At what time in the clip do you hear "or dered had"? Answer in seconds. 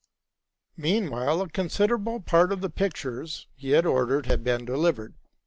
3.85-4.43